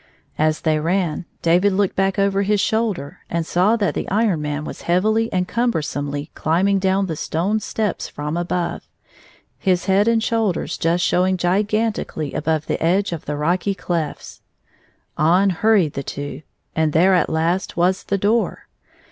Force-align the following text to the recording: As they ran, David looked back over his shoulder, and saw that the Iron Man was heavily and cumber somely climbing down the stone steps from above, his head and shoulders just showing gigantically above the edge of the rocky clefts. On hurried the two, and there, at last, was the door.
As 0.39 0.61
they 0.61 0.79
ran, 0.79 1.25
David 1.43 1.73
looked 1.73 1.95
back 1.95 2.17
over 2.17 2.41
his 2.41 2.59
shoulder, 2.59 3.19
and 3.29 3.45
saw 3.45 3.75
that 3.75 3.93
the 3.93 4.09
Iron 4.09 4.41
Man 4.41 4.65
was 4.65 4.81
heavily 4.81 5.31
and 5.31 5.47
cumber 5.47 5.83
somely 5.83 6.31
climbing 6.33 6.79
down 6.79 7.05
the 7.05 7.15
stone 7.15 7.59
steps 7.59 8.07
from 8.07 8.35
above, 8.35 8.87
his 9.59 9.85
head 9.85 10.07
and 10.07 10.23
shoulders 10.23 10.75
just 10.79 11.05
showing 11.05 11.37
gigantically 11.37 12.33
above 12.33 12.65
the 12.65 12.81
edge 12.83 13.11
of 13.11 13.25
the 13.25 13.37
rocky 13.37 13.75
clefts. 13.75 14.41
On 15.19 15.51
hurried 15.51 15.93
the 15.93 16.01
two, 16.01 16.41
and 16.75 16.93
there, 16.93 17.13
at 17.13 17.29
last, 17.29 17.77
was 17.77 18.03
the 18.05 18.17
door. 18.17 18.67